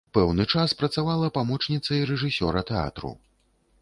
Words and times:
Пэўны 0.17 0.45
час 0.55 0.73
працавала 0.79 1.29
памочніцай 1.37 2.01
рэжысёра 2.13 2.67
тэатру. 2.71 3.13